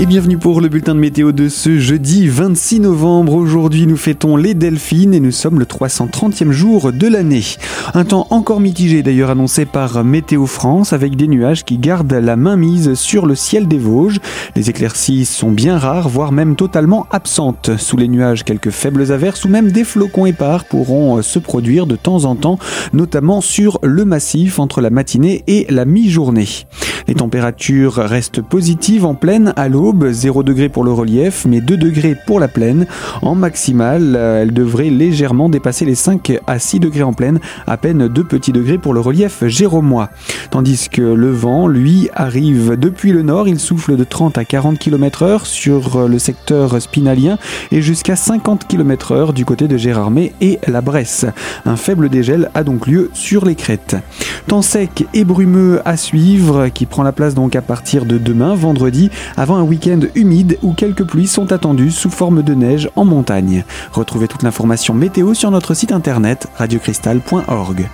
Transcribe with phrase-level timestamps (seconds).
[0.00, 3.34] Et bienvenue pour le bulletin de météo de ce jeudi 26 novembre.
[3.34, 7.44] Aujourd'hui, nous fêtons les Delphines et nous sommes le 330e jour de l'année.
[7.92, 12.36] Un temps encore mitigé d'ailleurs annoncé par Météo France avec des nuages qui gardent la
[12.36, 14.20] main mise sur le ciel des Vosges.
[14.56, 17.76] Les éclaircies sont bien rares, voire même totalement absentes.
[17.76, 21.96] Sous les nuages, quelques faibles averses ou même des flocons épars pourront se produire de
[21.96, 22.58] temps en temps,
[22.94, 26.48] notamment sur le massif entre la matinée et la mi-journée.
[27.08, 31.76] Les températures restent positives en pleine à l'aube, 0 degré pour le relief, mais 2
[31.76, 32.86] degrés pour la plaine.
[33.22, 38.08] En maximale, elle devrait légèrement dépasser les 5 à 6 degrés en plaine, à peine
[38.08, 40.10] 2 petits degrés pour le relief jéromois.
[40.50, 44.78] Tandis que le vent, lui, arrive depuis le nord, il souffle de 30 à 40
[44.78, 47.38] km heure sur le secteur spinalien
[47.72, 51.26] et jusqu'à 50 km heure du côté de Gérardmer et la Bresse.
[51.66, 53.96] Un faible dégel a donc lieu sur les crêtes.
[54.46, 58.54] Temps sec et brumeux à suivre qui prend la place donc à partir de demain,
[58.54, 63.06] vendredi, avant un week-end humide où quelques pluies sont attendues sous forme de neige en
[63.06, 63.64] montagne.
[63.92, 67.88] Retrouvez toute l'information météo sur notre site internet radiocristal.org.